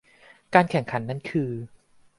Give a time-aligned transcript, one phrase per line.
[0.53, 1.51] การแข่งขันนั้นคือ